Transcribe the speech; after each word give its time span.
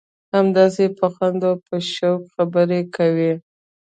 همداسې 0.35 0.85
په 0.97 1.05
خوند 1.13 1.39
او 1.49 1.55
په 1.67 1.75
شوق 1.93 2.21
خبرې 2.33 2.81
کوي. 2.95 3.33